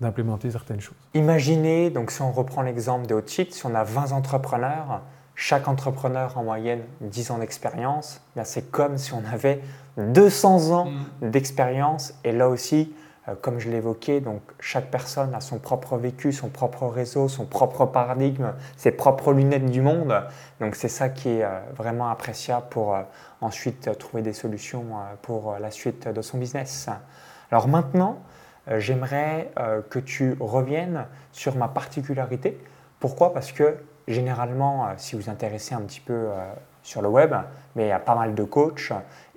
d'implémenter 0.00 0.50
certaines 0.50 0.80
choses. 0.80 0.96
Imaginez, 1.14 1.90
donc 1.90 2.10
si 2.10 2.22
on 2.22 2.30
reprend 2.30 2.62
l'exemple 2.62 3.06
de 3.06 3.14
Hotchit, 3.14 3.48
si 3.50 3.66
on 3.66 3.74
a 3.74 3.84
20 3.84 4.12
entrepreneurs, 4.12 5.02
chaque 5.34 5.68
entrepreneur 5.68 6.36
en 6.36 6.44
moyenne 6.44 6.82
10 7.00 7.30
ans 7.32 7.38
d'expérience, 7.38 8.20
ben 8.34 8.44
c'est 8.44 8.70
comme 8.70 8.98
si 8.98 9.12
on 9.12 9.22
avait 9.32 9.60
200 9.96 10.70
ans 10.70 10.86
mm. 10.86 11.30
d'expérience. 11.30 12.14
Et 12.24 12.32
là 12.32 12.48
aussi, 12.48 12.92
euh, 13.28 13.34
comme 13.40 13.58
je 13.58 13.68
l'évoquais, 13.70 14.20
donc 14.20 14.42
chaque 14.60 14.90
personne 14.90 15.34
a 15.34 15.40
son 15.40 15.58
propre 15.58 15.96
vécu, 15.96 16.32
son 16.32 16.48
propre 16.48 16.86
réseau, 16.86 17.28
son 17.28 17.44
propre 17.44 17.86
paradigme, 17.86 18.52
ses 18.76 18.92
propres 18.92 19.32
lunettes 19.32 19.70
du 19.70 19.80
monde. 19.80 20.14
Donc 20.60 20.74
c'est 20.74 20.88
ça 20.88 21.08
qui 21.08 21.28
est 21.28 21.44
euh, 21.44 21.58
vraiment 21.76 22.08
appréciable 22.08 22.66
pour 22.70 22.94
euh, 22.94 23.02
ensuite 23.40 23.96
trouver 23.98 24.22
des 24.22 24.32
solutions 24.32 24.86
pour 25.22 25.56
la 25.60 25.70
suite 25.70 26.08
de 26.08 26.22
son 26.22 26.38
business. 26.38 26.88
Alors 27.50 27.68
maintenant, 27.68 28.18
euh, 28.18 28.37
j'aimerais 28.76 29.50
euh, 29.58 29.80
que 29.88 29.98
tu 29.98 30.36
reviennes 30.40 31.06
sur 31.32 31.56
ma 31.56 31.68
particularité. 31.68 32.58
Pourquoi? 33.00 33.32
Parce 33.32 33.52
que 33.52 33.76
généralement, 34.06 34.86
euh, 34.86 34.88
si 34.96 35.16
vous 35.16 35.22
vous 35.22 35.30
intéressez 35.30 35.74
un 35.74 35.80
petit 35.82 36.00
peu 36.00 36.28
sur 36.82 37.02
le 37.02 37.08
web, 37.08 37.34
mais 37.76 37.86
il 37.86 37.88
y 37.88 37.92
a 37.92 37.98
pas 37.98 38.14
mal 38.14 38.34
de 38.34 38.44
coachs 38.44 38.92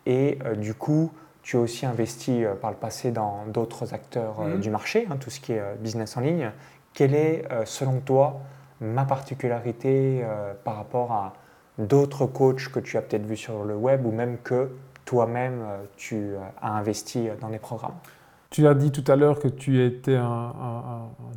et 0.05 0.39
du 0.57 0.73
coup, 0.73 1.11
tu 1.43 1.57
as 1.57 1.59
aussi 1.59 1.85
investi 1.85 2.43
par 2.61 2.71
le 2.71 2.77
passé 2.77 3.11
dans 3.11 3.45
d'autres 3.47 3.93
acteurs 3.93 4.41
mhm. 4.41 4.59
du 4.59 4.69
marché, 4.69 5.07
hein, 5.09 5.17
tout 5.19 5.29
ce 5.29 5.39
qui 5.39 5.53
est 5.53 5.61
business 5.79 6.17
en 6.17 6.21
ligne. 6.21 6.51
Quelle 6.93 7.13
est, 7.13 7.45
selon 7.65 7.99
toi, 7.99 8.39
ma 8.79 9.05
particularité 9.05 10.23
par 10.63 10.75
rapport 10.75 11.11
à 11.11 11.33
d'autres 11.77 12.25
coachs 12.25 12.69
que 12.69 12.79
tu 12.79 12.97
as 12.97 13.01
peut-être 13.01 13.25
vus 13.25 13.37
sur 13.37 13.63
le 13.63 13.75
web 13.75 14.05
ou 14.05 14.11
même 14.11 14.37
que 14.43 14.69
toi-même, 15.05 15.61
euh, 15.61 15.83
tu 15.97 16.15
euh, 16.15 16.39
as 16.61 16.71
investi 16.71 17.29
dans 17.39 17.49
les 17.49 17.59
programmes? 17.59 17.97
Tu 18.51 18.67
as 18.67 18.73
dit 18.73 18.91
tout 18.91 19.09
à 19.09 19.15
l'heure 19.15 19.39
que 19.39 19.47
tu 19.47 19.81
étais 19.81 20.17
un, 20.17 20.51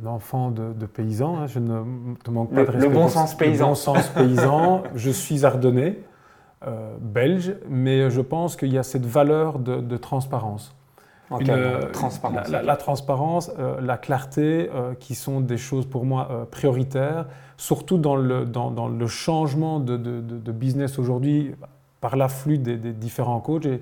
enfant 0.05 0.51
de, 0.51 0.85
paysan. 0.85 1.37
Hein. 1.37 1.47
Je 1.47 1.59
ne 1.59 2.13
te 2.21 2.29
manque 2.29 2.53
pas 2.53 2.65
de 2.65 2.71
respect. 2.71 2.89
Le 2.89 2.93
bon 2.93 3.07
sens 3.07 3.35
paysan. 3.35 3.63
Le 3.63 3.69
bon 3.69 3.75
sens 3.75 4.07
paysan. 4.09 4.83
je 4.95 5.09
suis 5.11 5.45
ardennais, 5.45 6.01
euh, 6.67 6.93
belge, 6.99 7.55
mais 7.69 8.09
je 8.09 8.19
pense 8.19 8.57
qu'il 8.57 8.73
y 8.73 8.77
a 8.77 8.83
cette 8.83 9.05
valeur 9.05 9.59
de, 9.59 9.95
transparence. 9.95 10.75
la 11.31 11.85
transparence, 11.85 12.49
la, 12.49 12.75
transparence 12.75 13.51
la 13.79 13.97
clarté, 13.97 14.69
qui 14.99 15.15
sont 15.15 15.39
des 15.39 15.57
choses 15.57 15.85
pour 15.85 16.03
moi 16.03 16.49
prioritaires, 16.51 17.27
surtout 17.55 17.97
dans 17.97 18.17
le, 18.17 18.45
dans, 18.45 18.71
dans 18.71 18.89
le 18.89 19.07
changement 19.07 19.79
de, 19.79 19.95
de, 19.95 20.19
de 20.19 20.51
business 20.51 20.99
aujourd'hui 20.99 21.55
par 22.01 22.17
l'afflux 22.17 22.57
des, 22.57 22.75
des, 22.75 22.91
différents 22.91 23.39
coachs. 23.39 23.65
Et, 23.65 23.79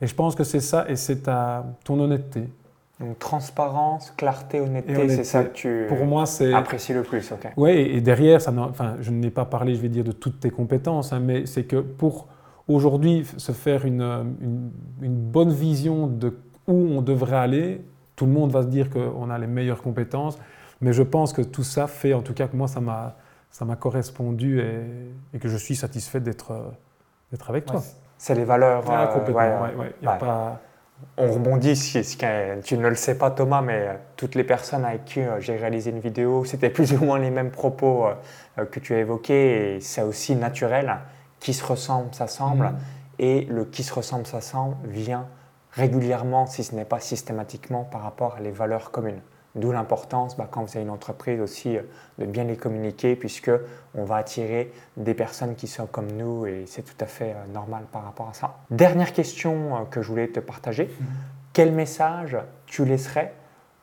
et 0.00 0.06
je 0.08 0.14
pense 0.16 0.34
que 0.34 0.42
c'est 0.42 0.58
ça, 0.58 0.84
et 0.88 0.96
c'est 0.96 1.30
ton 1.84 2.00
honnêteté. 2.00 2.48
Donc 3.00 3.18
transparence, 3.18 4.12
clarté, 4.16 4.60
honnêteté, 4.60 5.08
c'est 5.08 5.24
ça 5.24 5.44
que 5.44 5.52
tu 5.52 5.86
pour 5.88 6.04
moi, 6.04 6.24
apprécies 6.54 6.92
le 6.92 7.02
plus. 7.02 7.32
ok. 7.32 7.52
Oui, 7.56 7.70
et 7.70 8.00
derrière, 8.00 8.40
ça 8.40 8.52
enfin, 8.56 8.96
je 9.00 9.10
n'ai 9.10 9.30
pas 9.30 9.44
parlé, 9.44 9.74
je 9.74 9.80
vais 9.80 9.88
dire, 9.88 10.04
de 10.04 10.12
toutes 10.12 10.40
tes 10.40 10.50
compétences, 10.50 11.12
hein, 11.12 11.20
mais 11.20 11.46
c'est 11.46 11.64
que 11.64 11.76
pour 11.76 12.28
aujourd'hui 12.68 13.26
se 13.38 13.52
faire 13.52 13.86
une, 13.86 14.02
une, 15.00 15.16
bonne 15.16 15.52
vision 15.52 16.06
de 16.06 16.36
où 16.68 16.74
on 16.74 17.02
devrait 17.02 17.38
aller, 17.38 17.84
tout 18.14 18.26
le 18.26 18.32
monde 18.32 18.52
va 18.52 18.62
se 18.62 18.68
dire 18.68 18.88
qu'on 18.88 19.30
a 19.30 19.38
les 19.38 19.48
meilleures 19.48 19.82
compétences, 19.82 20.38
mais 20.80 20.92
je 20.92 21.02
pense 21.02 21.32
que 21.32 21.42
tout 21.42 21.64
ça 21.64 21.88
fait, 21.88 22.14
en 22.14 22.22
tout 22.22 22.34
cas, 22.34 22.46
que 22.46 22.56
moi, 22.56 22.68
ça 22.68 22.80
m'a, 22.80 23.16
ça 23.50 23.64
m'a 23.64 23.74
correspondu 23.74 24.60
et, 24.60 24.80
et, 25.34 25.38
que 25.40 25.48
je 25.48 25.56
suis 25.56 25.74
satisfait 25.74 26.20
d'être, 26.20 26.52
d'être 27.32 27.50
avec 27.50 27.64
toi 27.64 27.82
c'est 28.22 28.36
les 28.36 28.44
valeurs. 28.44 28.84
Ah, 28.88 29.02
euh, 29.02 29.14
complètement, 29.14 29.66
Y 30.00 30.06
a 30.06 30.12
pas... 30.12 30.60
On 31.16 31.32
rebondit, 31.32 31.76
si, 31.76 32.02
tu 32.64 32.78
ne 32.78 32.88
le 32.88 32.94
sais 32.94 33.16
pas 33.16 33.30
Thomas, 33.30 33.60
mais 33.60 33.86
euh, 33.88 33.94
toutes 34.16 34.34
les 34.34 34.44
personnes 34.44 34.84
avec 34.84 35.04
qui 35.04 35.20
euh, 35.20 35.40
j'ai 35.40 35.56
réalisé 35.56 35.90
une 35.90 36.00
vidéo, 36.00 36.44
c'était 36.46 36.70
plus 36.70 36.92
ou 36.94 37.04
moins 37.04 37.18
les 37.18 37.30
mêmes 37.30 37.50
propos 37.50 38.06
que 38.70 38.80
tu 38.80 38.94
as 38.94 38.98
évoqués, 38.98 39.76
et 39.76 39.80
c'est 39.80 40.02
aussi 40.02 40.36
naturel. 40.36 40.98
Qui 41.40 41.54
se 41.54 41.64
ressemble, 41.64 42.14
s'assemble, 42.14 42.66
mm. 42.66 42.76
et 43.18 43.44
le 43.50 43.64
qui 43.64 43.82
se 43.82 43.92
ressemble, 43.92 44.26
s'assemble 44.26 44.76
vient 44.84 45.26
régulièrement, 45.72 46.46
si 46.46 46.62
ce 46.62 46.74
n'est 46.74 46.84
pas 46.84 47.00
systématiquement, 47.00 47.84
par 47.84 48.02
rapport 48.02 48.36
à 48.36 48.40
les 48.40 48.50
valeurs 48.50 48.90
communes. 48.90 49.20
D'où 49.54 49.70
l'importance, 49.70 50.36
bah, 50.36 50.48
quand 50.50 50.62
vous 50.62 50.70
avez 50.76 50.82
une 50.84 50.90
entreprise 50.90 51.38
aussi, 51.40 51.76
euh, 51.76 51.82
de 52.18 52.24
bien 52.24 52.44
les 52.44 52.56
communiquer, 52.56 53.16
puisque 53.16 53.50
on 53.94 54.04
va 54.04 54.16
attirer 54.16 54.72
des 54.96 55.12
personnes 55.12 55.56
qui 55.56 55.66
sont 55.66 55.86
comme 55.86 56.10
nous, 56.10 56.46
et 56.46 56.64
c'est 56.66 56.82
tout 56.82 56.96
à 57.00 57.06
fait 57.06 57.32
euh, 57.32 57.52
normal 57.52 57.84
par 57.92 58.04
rapport 58.04 58.30
à 58.30 58.32
ça. 58.32 58.56
Dernière 58.70 59.12
question 59.12 59.76
euh, 59.76 59.78
que 59.90 60.00
je 60.00 60.08
voulais 60.08 60.28
te 60.28 60.40
partager. 60.40 60.84
Mhm. 60.84 61.06
Quel 61.52 61.72
message 61.72 62.38
tu 62.64 62.86
laisserais 62.86 63.34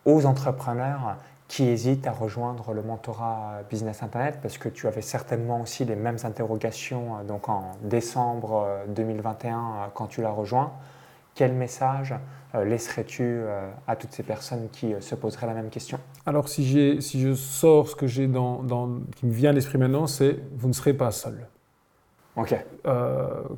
aux 0.05 0.25
entrepreneurs 0.25 1.17
qui 1.47 1.67
hésitent 1.67 2.07
à 2.07 2.11
rejoindre 2.11 2.73
le 2.73 2.81
mentorat 2.81 3.61
Business 3.69 4.01
Internet? 4.01 4.39
Parce 4.41 4.57
que 4.57 4.69
tu 4.69 4.87
avais 4.87 5.03
certainement 5.03 5.61
aussi 5.61 5.85
les 5.85 5.95
mêmes 5.95 6.17
interrogations 6.23 7.23
donc 7.27 7.47
en 7.47 7.73
décembre 7.83 8.67
2021 8.87 9.91
quand 9.93 10.07
tu 10.07 10.23
l'as 10.23 10.31
rejoint. 10.31 10.71
Quel 11.39 11.53
message 11.53 12.13
euh, 12.53 12.65
laisserais-tu 12.65 13.23
euh, 13.23 13.69
à 13.87 13.95
toutes 13.95 14.11
ces 14.11 14.23
personnes 14.23 14.67
qui 14.73 14.93
euh, 14.93 14.99
se 14.99 15.15
poseraient 15.15 15.47
la 15.47 15.53
même 15.53 15.69
question? 15.69 15.97
Alors, 16.25 16.49
si, 16.49 17.01
si 17.01 17.21
je 17.21 17.33
sors 17.33 17.87
ce 17.87 17.95
que 17.95 18.07
j'ai 18.07 18.27
dans, 18.27 18.59
qui 19.15 19.25
me 19.25 19.31
vient 19.31 19.51
à 19.51 19.53
l'esprit 19.53 19.77
maintenant, 19.77 20.05
c'est 20.05 20.37
vous 20.57 20.67
ne 20.67 20.73
serez 20.73 20.93
pas 20.93 21.11
seul. 21.11 21.47
Ok. 22.35 22.53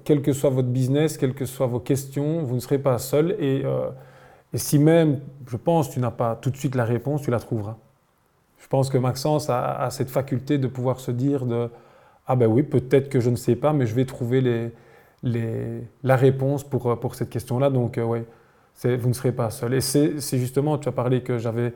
quel 0.03 0.21
que 0.21 0.31
soit 0.31 0.51
votre 0.51 0.67
business, 0.67 1.17
quelles 1.17 1.33
que 1.33 1.45
soient 1.45 1.65
vos 1.65 1.79
questions, 1.79 2.43
vous 2.43 2.53
ne 2.53 2.59
serez 2.59 2.77
pas 2.77 2.99
seul. 2.99 3.35
Et, 3.39 3.63
et 4.53 4.57
si 4.59 4.77
même, 4.77 5.19
je 5.47 5.57
pense, 5.57 5.89
tu 5.89 5.99
n'as 5.99 6.11
pas 6.11 6.35
tout 6.35 6.51
de 6.51 6.57
suite 6.57 6.75
la 6.75 6.85
réponse, 6.85 7.23
tu 7.23 7.31
la 7.31 7.39
trouveras. 7.39 7.77
Je 8.59 8.67
pense 8.67 8.91
que 8.91 8.99
Maxence 8.99 9.49
a, 9.49 9.87
cette 9.89 10.11
faculté 10.11 10.59
de 10.59 10.67
pouvoir 10.67 10.99
se 10.99 11.09
dire 11.09 11.47
de 11.47 11.69
ah 12.27 12.35
ben 12.35 12.45
oui, 12.45 12.61
peut-être 12.61 13.09
que 13.09 13.19
je 13.19 13.31
ne 13.31 13.35
sais 13.35 13.55
pas, 13.55 13.73
mais 13.73 13.87
je 13.87 13.95
vais 13.95 14.05
trouver 14.05 14.41
les, 14.41 14.71
les, 15.23 15.87
la 16.03 16.15
réponse 16.15 16.63
pour, 16.63 16.99
pour 16.99 17.15
cette 17.15 17.29
question-là. 17.29 17.69
Donc, 17.69 17.99
oui 18.03 18.23
vous 18.87 19.09
ne 19.09 19.13
serez 19.13 19.31
pas 19.31 19.49
seul. 19.49 19.73
Et 19.73 19.81
c'est 19.81 20.19
justement, 20.37 20.77
tu 20.77 20.89
as 20.89 20.91
parlé 20.91 21.21
que 21.21 21.37
j'avais 21.37 21.73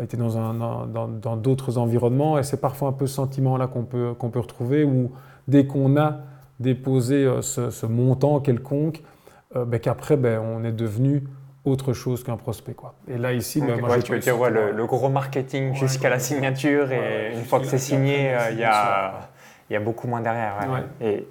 été 0.00 0.16
dans 0.16 1.36
d'autres 1.36 1.72
dans, 1.72 1.82
environnements, 1.82 2.38
et 2.38 2.42
c'est 2.42 2.60
parfois 2.60 2.88
un 2.88 2.92
peu 2.92 3.06
ce 3.06 3.14
sentiment-là 3.14 3.66
qu'on 3.66 3.84
peut, 3.84 4.14
qu'on 4.18 4.30
peut 4.30 4.40
retrouver, 4.40 4.84
où 4.84 5.12
dès 5.48 5.66
qu'on 5.66 5.96
a 5.96 6.18
déposé 6.60 7.24
euh, 7.24 7.42
ce, 7.42 7.86
montant 7.86 8.40
quelconque, 8.40 9.02
euh, 9.54 9.64
ben, 9.64 9.80
qu'après, 9.80 10.16
ben, 10.16 10.40
on 10.40 10.64
est 10.64 10.72
devenu 10.72 11.24
autre 11.64 11.92
chose 11.92 12.24
qu'un 12.24 12.36
prospect. 12.36 12.74
Quoi. 12.74 12.94
Et 13.08 13.18
là, 13.18 13.32
ici, 13.32 13.60
ben, 13.60 13.80
moi, 13.80 13.98
tu 14.00 14.12
veux 14.12 14.18
dire 14.18 14.36
le, 14.50 14.86
gros 14.86 15.08
marketing 15.08 15.74
jusqu'à 15.74 16.10
la 16.10 16.18
signature, 16.18 16.92
et 16.92 17.32
une 17.34 17.44
fois 17.44 17.60
que 17.60 17.66
c'est 17.66 17.78
signé, 17.78 18.34
euh, 18.34 18.50
il 18.52 18.58
y, 18.58 18.64
a, 18.64 19.30
il 19.70 19.74
y 19.74 19.76
a 19.76 19.80
beaucoup 19.80 20.08
moins 20.08 20.20
derrière. 20.20 20.56
Et, 21.00 21.26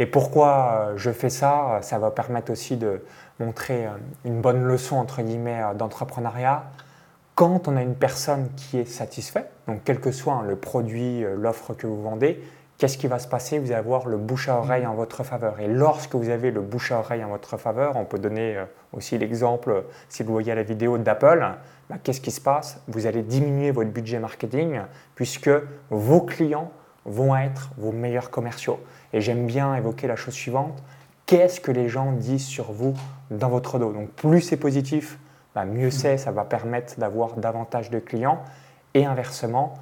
et 0.00 0.06
pourquoi 0.06 0.94
je 0.96 1.12
fais 1.12 1.30
ça 1.30 1.78
Ça 1.82 1.98
va 1.98 2.10
permettre 2.10 2.50
aussi 2.50 2.76
de, 2.76 3.00
montrer 3.40 3.86
euh, 3.86 3.90
une 4.24 4.40
bonne 4.40 4.62
leçon 4.62 4.96
entre 4.96 5.22
guillemets 5.22 5.62
euh, 5.62 5.74
d'entrepreneuriat. 5.74 6.64
Quand 7.34 7.68
on 7.68 7.76
a 7.76 7.82
une 7.82 7.94
personne 7.94 8.50
qui 8.56 8.78
est 8.78 8.84
satisfaite, 8.84 9.50
donc 9.66 9.80
quel 9.84 10.00
que 10.00 10.12
soit 10.12 10.34
hein, 10.34 10.42
le 10.46 10.56
produit, 10.56 11.24
euh, 11.24 11.34
l'offre 11.36 11.74
que 11.74 11.86
vous 11.86 12.00
vendez, 12.02 12.42
qu'est-ce 12.78 12.98
qui 12.98 13.06
va 13.06 13.18
se 13.18 13.28
passer? 13.28 13.58
Vous 13.58 13.66
allez 13.66 13.76
avoir 13.76 14.06
le 14.06 14.18
bouche 14.18 14.48
à 14.48 14.56
oreille 14.58 14.86
en 14.86 14.94
votre 14.94 15.24
faveur. 15.24 15.58
Et 15.60 15.68
lorsque 15.68 16.14
vous 16.14 16.28
avez 16.28 16.50
le 16.50 16.60
bouche 16.60 16.92
à 16.92 16.98
oreille 16.98 17.24
en 17.24 17.28
votre 17.28 17.56
faveur, 17.56 17.96
on 17.96 18.04
peut 18.04 18.18
donner 18.18 18.62
aussi 18.92 19.18
l'exemple, 19.18 19.84
si 20.08 20.22
vous 20.22 20.32
voyez 20.32 20.54
la 20.54 20.62
vidéo 20.62 20.98
d'Apple, 20.98 21.46
bah, 21.88 21.96
qu'est-ce 22.02 22.20
qui 22.20 22.30
se 22.30 22.40
passe? 22.40 22.80
Vous 22.88 23.06
allez 23.06 23.22
diminuer 23.22 23.70
votre 23.70 23.90
budget 23.90 24.18
marketing 24.18 24.80
puisque 25.14 25.50
vos 25.90 26.22
clients 26.22 26.70
vont 27.04 27.36
être 27.36 27.70
vos 27.76 27.92
meilleurs 27.92 28.30
commerciaux. 28.30 28.80
Et 29.12 29.20
j'aime 29.20 29.46
bien 29.46 29.74
évoquer 29.74 30.06
la 30.06 30.16
chose 30.16 30.34
suivante, 30.34 30.82
qu'est-ce 31.26 31.60
que 31.60 31.70
les 31.70 31.88
gens 31.88 32.12
disent 32.12 32.46
sur 32.46 32.72
vous 32.72 32.94
dans 33.30 33.48
votre 33.48 33.78
dos? 33.78 33.92
Donc 33.92 34.10
plus 34.10 34.40
c'est 34.40 34.56
positif, 34.56 35.18
bah, 35.54 35.64
mieux 35.64 35.90
c'est, 35.90 36.18
ça 36.18 36.30
va 36.30 36.44
permettre 36.44 36.98
d'avoir 36.98 37.36
davantage 37.36 37.90
de 37.90 37.98
clients. 37.98 38.42
Et 38.94 39.04
inversement, 39.04 39.74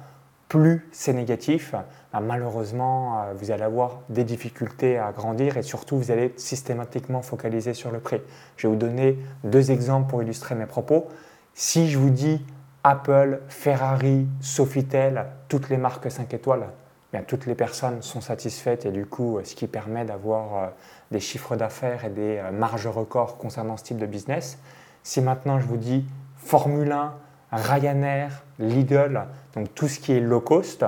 plus 0.47 0.87
c'est 0.91 1.13
négatif, 1.13 1.75
bah, 2.11 2.19
malheureusement, 2.19 3.21
euh, 3.21 3.33
vous 3.35 3.51
allez 3.51 3.63
avoir 3.63 3.99
des 4.09 4.23
difficultés 4.23 4.97
à 4.97 5.11
grandir 5.11 5.57
et 5.57 5.63
surtout, 5.63 5.97
vous 5.97 6.11
allez 6.11 6.25
être 6.25 6.39
systématiquement 6.39 7.21
focalisé 7.21 7.73
sur 7.73 7.91
le 7.91 7.99
prix. 7.99 8.21
Je 8.57 8.67
vais 8.67 8.73
vous 8.73 8.79
donner 8.79 9.17
deux 9.43 9.71
exemples 9.71 10.09
pour 10.09 10.23
illustrer 10.23 10.55
mes 10.55 10.65
propos. 10.65 11.07
Si 11.53 11.89
je 11.89 11.99
vous 11.99 12.09
dis 12.09 12.43
Apple, 12.83 13.41
Ferrari, 13.47 14.27
Sofitel, 14.39 15.25
toutes 15.49 15.69
les 15.69 15.77
marques 15.77 16.09
5 16.09 16.33
étoiles, 16.33 16.67
bien, 17.11 17.23
toutes 17.23 17.45
les 17.45 17.55
personnes 17.55 18.01
sont 18.01 18.21
satisfaites 18.21 18.85
et 18.85 18.91
du 18.91 19.05
coup, 19.05 19.39
ce 19.43 19.55
qui 19.55 19.67
permet 19.67 20.05
d'avoir 20.05 20.55
euh, 20.55 20.67
des 21.11 21.19
chiffres 21.19 21.55
d'affaires 21.55 22.05
et 22.05 22.09
des 22.09 22.37
euh, 22.37 22.51
marges 22.51 22.87
records 22.87 23.37
concernant 23.37 23.77
ce 23.77 23.83
type 23.83 23.97
de 23.97 24.05
business. 24.05 24.59
Si 25.03 25.21
maintenant 25.21 25.59
je 25.59 25.65
vous 25.65 25.77
dis 25.77 26.05
Formule 26.37 26.91
1, 26.91 27.13
Ryanair, 27.51 28.43
Lidl, 28.59 29.25
donc 29.55 29.73
tout 29.73 29.87
ce 29.87 29.99
qui 29.99 30.13
est 30.13 30.19
low 30.19 30.39
cost, 30.39 30.85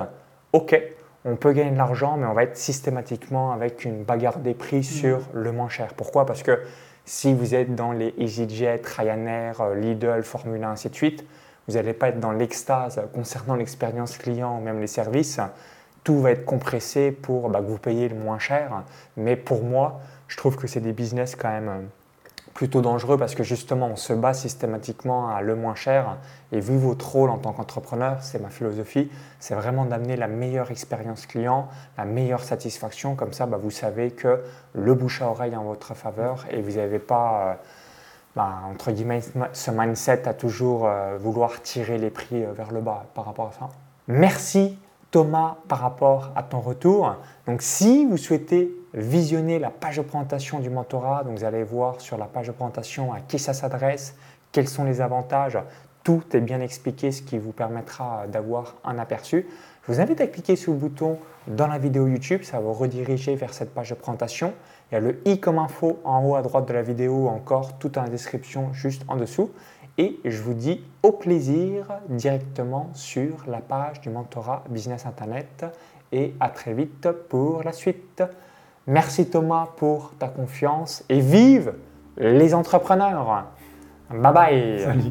ok, 0.52 0.80
on 1.24 1.36
peut 1.36 1.52
gagner 1.52 1.70
de 1.70 1.76
l'argent, 1.76 2.16
mais 2.16 2.26
on 2.26 2.32
va 2.32 2.44
être 2.44 2.56
systématiquement 2.56 3.52
avec 3.52 3.84
une 3.84 4.04
bagarre 4.04 4.38
des 4.38 4.54
prix 4.54 4.80
mmh. 4.80 4.82
sur 4.82 5.20
le 5.32 5.52
moins 5.52 5.68
cher. 5.68 5.94
Pourquoi? 5.94 6.26
Parce 6.26 6.42
que 6.42 6.60
si 7.04 7.34
vous 7.34 7.54
êtes 7.54 7.74
dans 7.74 7.92
les 7.92 8.14
EasyJet, 8.18 8.82
Ryanair, 8.84 9.60
euh, 9.60 9.74
Lidl, 9.74 10.22
Formule 10.22 10.62
1, 10.62 10.70
ainsi 10.70 10.88
de 10.88 10.94
suite, 10.94 11.24
vous 11.66 11.74
n'allez 11.74 11.92
pas 11.92 12.08
être 12.08 12.20
dans 12.20 12.32
l'extase 12.32 13.00
concernant 13.12 13.54
l'expérience 13.54 14.18
client 14.18 14.58
ou 14.58 14.60
même 14.60 14.80
les 14.80 14.86
services 14.86 15.40
tout 16.04 16.20
va 16.20 16.32
être 16.32 16.44
compressé 16.44 17.12
pour 17.12 17.48
bah, 17.48 17.60
que 17.60 17.66
vous 17.66 17.78
payiez 17.78 18.08
le 18.08 18.16
moins 18.16 18.38
cher. 18.38 18.82
Mais 19.16 19.36
pour 19.36 19.62
moi, 19.62 20.00
je 20.28 20.36
trouve 20.36 20.56
que 20.56 20.66
c'est 20.66 20.80
des 20.80 20.92
business 20.92 21.36
quand 21.36 21.50
même 21.50 21.68
euh, 21.68 21.80
plutôt 22.54 22.80
dangereux 22.80 23.16
parce 23.16 23.34
que 23.34 23.44
justement, 23.44 23.86
on 23.86 23.96
se 23.96 24.12
bat 24.12 24.34
systématiquement 24.34 25.28
à 25.28 25.42
le 25.42 25.54
moins 25.54 25.74
cher. 25.74 26.16
Et 26.50 26.60
vu 26.60 26.76
votre 26.76 27.08
rôle 27.08 27.30
en 27.30 27.38
tant 27.38 27.52
qu'entrepreneur, 27.52 28.18
c'est 28.20 28.40
ma 28.40 28.50
philosophie, 28.50 29.10
c'est 29.38 29.54
vraiment 29.54 29.84
d'amener 29.84 30.16
la 30.16 30.28
meilleure 30.28 30.70
expérience 30.70 31.26
client, 31.26 31.68
la 31.96 32.04
meilleure 32.04 32.42
satisfaction. 32.42 33.14
Comme 33.14 33.32
ça, 33.32 33.46
bah, 33.46 33.58
vous 33.62 33.70
savez 33.70 34.10
que 34.10 34.42
le 34.74 34.94
bouche 34.94 35.22
à 35.22 35.28
oreille 35.28 35.56
en 35.56 35.64
votre 35.64 35.94
faveur 35.94 36.44
et 36.50 36.60
vous 36.60 36.72
n'avez 36.72 36.98
pas, 36.98 37.42
euh, 37.42 37.54
bah, 38.34 38.54
entre 38.68 38.90
guillemets, 38.90 39.20
ce 39.52 39.70
mindset 39.70 40.26
à 40.26 40.34
toujours 40.34 40.86
euh, 40.86 41.16
vouloir 41.18 41.62
tirer 41.62 41.98
les 41.98 42.10
prix 42.10 42.44
vers 42.56 42.72
le 42.72 42.80
bas 42.80 43.06
par 43.14 43.24
rapport 43.24 43.48
à 43.48 43.52
ça. 43.52 43.68
Merci 44.08 44.76
Thomas 45.12 45.58
par 45.68 45.78
rapport 45.78 46.32
à 46.34 46.42
ton 46.42 46.60
retour. 46.60 47.14
Donc 47.46 47.62
si 47.62 48.06
vous 48.06 48.16
souhaitez 48.16 48.74
visionner 48.94 49.58
la 49.58 49.70
page 49.70 49.98
de 49.98 50.02
présentation 50.02 50.58
du 50.58 50.70
mentorat, 50.70 51.22
donc 51.22 51.38
vous 51.38 51.44
allez 51.44 51.62
voir 51.62 52.00
sur 52.00 52.18
la 52.18 52.24
page 52.24 52.48
de 52.48 52.52
présentation 52.52 53.12
à 53.12 53.20
qui 53.20 53.38
ça 53.38 53.52
s'adresse, 53.52 54.16
quels 54.50 54.68
sont 54.68 54.84
les 54.84 55.00
avantages, 55.00 55.58
tout 56.02 56.22
est 56.32 56.40
bien 56.40 56.60
expliqué, 56.60 57.12
ce 57.12 57.22
qui 57.22 57.38
vous 57.38 57.52
permettra 57.52 58.26
d'avoir 58.26 58.74
un 58.84 58.98
aperçu. 58.98 59.46
Je 59.86 59.92
vous 59.92 60.00
invite 60.00 60.20
à 60.20 60.26
cliquer 60.26 60.56
sur 60.56 60.72
le 60.72 60.78
bouton 60.78 61.18
dans 61.46 61.66
la 61.66 61.78
vidéo 61.78 62.08
YouTube, 62.08 62.42
ça 62.42 62.56
va 62.56 62.64
vous 62.64 62.72
rediriger 62.72 63.36
vers 63.36 63.52
cette 63.52 63.74
page 63.74 63.90
de 63.90 63.94
présentation. 63.94 64.54
Il 64.90 64.94
y 64.94 64.98
a 64.98 65.00
le 65.00 65.20
i 65.26 65.40
comme 65.40 65.58
info 65.58 66.00
en 66.04 66.24
haut 66.24 66.36
à 66.36 66.42
droite 66.42 66.66
de 66.66 66.72
la 66.72 66.82
vidéo, 66.82 67.28
encore 67.28 67.78
tout 67.78 67.98
en 67.98 68.08
description 68.08 68.72
juste 68.72 69.02
en 69.08 69.16
dessous 69.16 69.50
et 69.98 70.18
je 70.24 70.42
vous 70.42 70.54
dis 70.54 70.82
au 71.02 71.12
plaisir 71.12 71.86
directement 72.08 72.90
sur 72.94 73.44
la 73.46 73.58
page 73.58 74.00
du 74.00 74.10
mentorat 74.10 74.64
Business 74.68 75.06
Internet 75.06 75.66
et 76.12 76.34
à 76.40 76.48
très 76.48 76.74
vite 76.74 77.10
pour 77.28 77.62
la 77.62 77.72
suite. 77.72 78.22
Merci 78.86 79.28
Thomas 79.28 79.68
pour 79.76 80.12
ta 80.18 80.28
confiance 80.28 81.04
et 81.08 81.20
vive 81.20 81.74
les 82.16 82.54
entrepreneurs 82.54 83.46
Bye 84.10 84.32
bye. 84.32 85.10